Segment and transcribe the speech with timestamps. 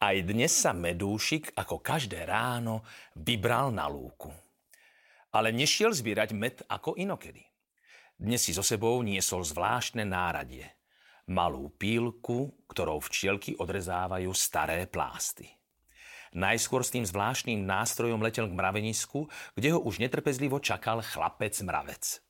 [0.00, 2.80] Aj dnes sa medúšik, ako každé ráno,
[3.20, 4.32] vybral na lúku.
[5.36, 7.44] Ale nešiel zbierať med ako inokedy.
[8.16, 10.64] Dnes si so sebou niesol zvláštne náradie.
[11.28, 15.52] Malú pílku, ktorou včielky odrezávajú staré plásty.
[16.32, 22.24] Najskôr s tým zvláštnym nástrojom letel k mravenisku, kde ho už netrpezlivo čakal chlapec mravec.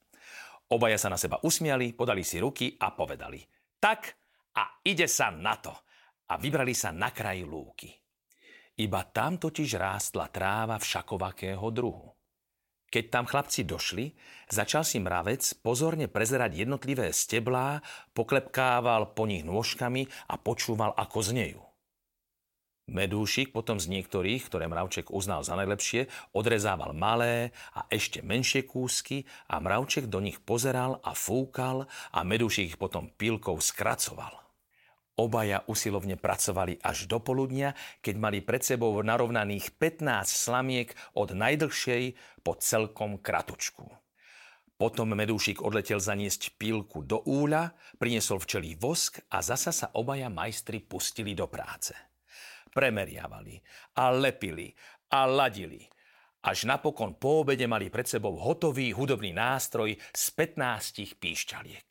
[0.75, 3.47] Obaja sa na seba usmiali, podali si ruky a povedali
[3.79, 4.19] tak
[4.59, 5.71] a ide sa na to–
[6.31, 7.91] a vybrali sa na kraj lúky.
[8.79, 12.15] Iba tam totiž rástla tráva všakovakého druhu.
[12.91, 14.11] Keď tam chlapci došli,
[14.51, 17.79] začal si mravec pozorne prezerať jednotlivé steblá,
[18.19, 21.63] poklepkával po nich nôžkami a počúval, ako znejú.
[22.91, 29.23] Medúšik potom z niektorých, ktoré mravček uznal za najlepšie, odrezával malé a ešte menšie kúsky
[29.47, 34.40] a mravček do nich pozeral a fúkal a medúšik ich potom pílkou skracoval.
[35.21, 42.17] Obaja usilovne pracovali až do poludnia, keď mali pred sebou narovnaných 15 slamiek od najdlhšej
[42.41, 43.85] po celkom kratučku.
[44.81, 50.81] Potom medúšik odletel zaniesť pílku do úľa, priniesol včelí vosk a zasa sa obaja majstri
[50.81, 51.93] pustili do práce.
[52.73, 53.61] Premeriavali
[54.01, 54.73] a lepili
[55.13, 55.85] a ladili.
[56.49, 61.89] Až napokon po obede mali pred sebou hotový hudobný nástroj z 15 píšťaliek.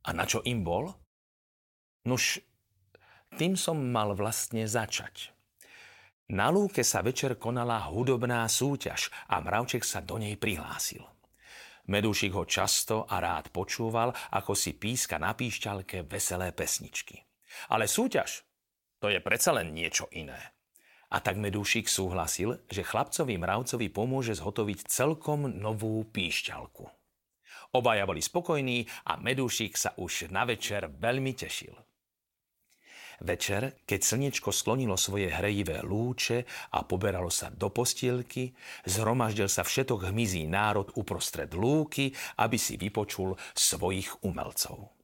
[0.00, 0.90] A na čo im bol?
[2.08, 2.40] Nuž,
[3.36, 5.36] tým som mal vlastne začať.
[6.30, 11.02] Na lúke sa večer konala hudobná súťaž a Mravček sa do nej prihlásil.
[11.90, 17.18] Medúšik ho často a rád počúval, ako si píska na píšťalke veselé pesničky.
[17.74, 18.46] Ale súťaž,
[19.02, 20.38] to je predsa len niečo iné.
[21.10, 26.86] A tak Medúšik súhlasil, že chlapcovi Mravcovi pomôže zhotoviť celkom novú píšťalku.
[27.74, 31.74] Obaja boli spokojní a Medúšik sa už na večer veľmi tešil.
[33.20, 38.56] Večer, keď slniečko sklonilo svoje hrejivé lúče a poberalo sa do postielky,
[38.88, 44.96] zhromaždil sa všetok hmyzí národ uprostred lúky, aby si vypočul svojich umelcov.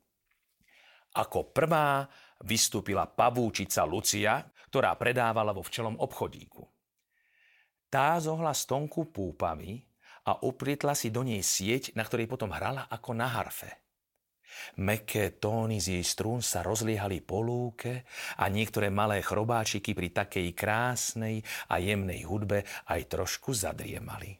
[1.13, 2.09] Ako prvá
[2.41, 6.65] vystúpila pavúčica Lucia, ktorá predávala vo včelom obchodíku.
[7.93, 9.85] Tá zohla stonku púpavy
[10.25, 13.86] a uprietla si do nej sieť, na ktorej potom hrala ako na harfe.
[14.83, 18.05] Meké tóny z jej strún sa rozliehali po lúke
[18.37, 21.41] a niektoré malé chrobáčiky pri takej krásnej
[21.73, 24.37] a jemnej hudbe aj trošku zadriemali.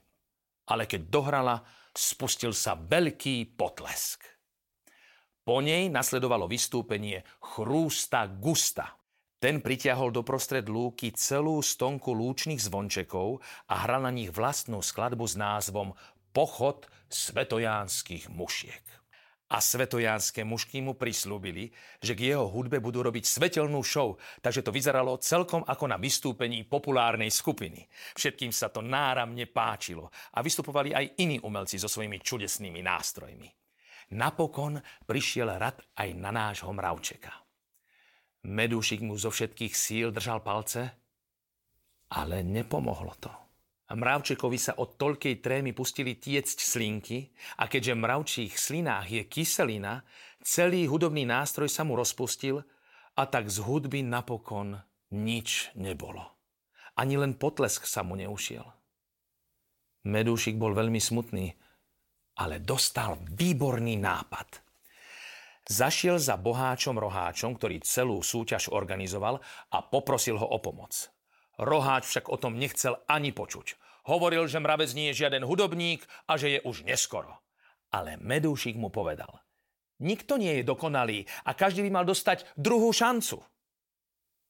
[0.67, 1.57] Ale keď dohrala,
[1.97, 4.37] spustil sa veľký potlesk.
[5.47, 8.99] Po nej nasledovalo vystúpenie Chrústa Gusta.
[9.39, 13.39] Ten pritiahol do prostred lúky celú stonku lúčných zvončekov
[13.71, 15.95] a hral na nich vlastnú skladbu s názvom
[16.35, 19.06] Pochod svetojánskych mušiek
[19.47, 21.71] a svetojánske mužky mu prislúbili,
[22.03, 26.67] že k jeho hudbe budú robiť svetelnú show, takže to vyzeralo celkom ako na vystúpení
[26.67, 27.87] populárnej skupiny.
[28.19, 33.49] Všetkým sa to náramne páčilo a vystupovali aj iní umelci so svojimi čudesnými nástrojmi.
[34.19, 37.31] Napokon prišiel rad aj na nášho mravčeka.
[38.47, 40.91] Medúšik mu zo všetkých síl držal palce,
[42.15, 43.46] ale nepomohlo to.
[43.87, 47.31] Mravčekovi sa od toľkej trémy pustili tiecť slinky
[47.63, 50.03] a keďže v mravčích slinách je kyselina,
[50.43, 52.67] celý hudobný nástroj sa mu rozpustil
[53.15, 54.83] a tak z hudby napokon
[55.15, 56.35] nič nebolo.
[56.99, 58.67] Ani len potlesk sa mu neušiel.
[60.07, 61.55] Medúšik bol veľmi smutný,
[62.43, 64.67] ale dostal výborný nápad.
[65.67, 71.16] Zašiel za boháčom roháčom, ktorý celú súťaž organizoval a poprosil ho o pomoc.
[71.57, 73.81] Roháč však o tom nechcel ani počuť.
[74.07, 77.43] Hovoril, že mravec nie je žiaden hudobník a že je už neskoro.
[77.91, 79.43] Ale Medúšik mu povedal,
[80.05, 83.41] nikto nie je dokonalý a každý by mal dostať druhú šancu.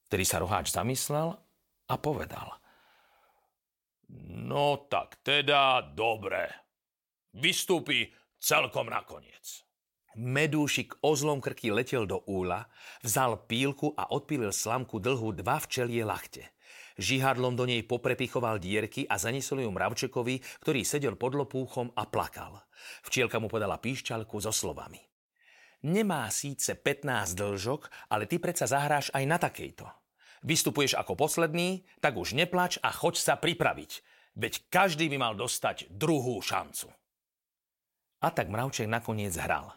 [0.07, 1.35] Vtedy sa roháč zamyslel
[1.87, 2.59] a povedal.
[4.29, 6.47] No tak teda dobre.
[7.35, 8.07] Vystúpi
[8.39, 9.67] celkom nakoniec.
[10.17, 12.65] Medúšik ozlom krky letel do úla,
[13.05, 16.56] vzal pílku a odpílil slamku dlhú dva včelie lachte.
[16.97, 22.65] Žihadlom do nej poprepichoval dierky a zanesol ju mravčekovi, ktorý sedel pod lopúchom a plakal.
[23.05, 24.97] Včielka mu podala píšťalku so slovami.
[25.85, 29.85] Nemá síce 15 dlžok, ale ty predsa zahráš aj na takejto.
[30.41, 34.01] Vystupuješ ako posledný, tak už neplač a choď sa pripraviť.
[34.37, 36.89] Veď každý by mal dostať druhú šancu.
[38.21, 39.69] A tak mravček nakoniec hral.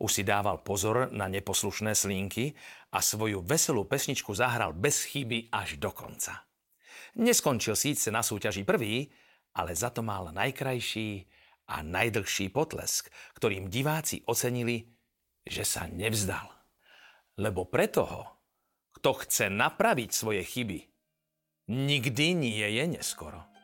[0.00, 2.52] Už si dával pozor na neposlušné slinky
[2.92, 6.47] a svoju veselú pesničku zahral bez chyby až do konca.
[7.18, 9.10] Neskončil síce na súťaži prvý,
[9.58, 11.26] ale za to mal najkrajší
[11.68, 14.86] a najdlhší potlesk, ktorým diváci ocenili,
[15.42, 16.46] že sa nevzdal.
[17.42, 18.38] Lebo pre toho,
[18.94, 20.78] kto chce napraviť svoje chyby,
[21.74, 23.57] nikdy nie je neskoro.